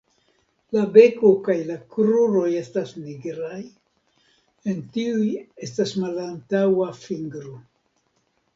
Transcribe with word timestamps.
La 0.75 0.85
beko 0.93 1.29
kaj 1.47 1.57
kruroj 1.95 2.45
estas 2.61 2.95
nigraj; 3.03 3.59
en 4.73 4.81
tiuj 4.97 5.29
estas 5.69 5.95
malantaŭa 6.07 6.91
fingro. 7.07 7.55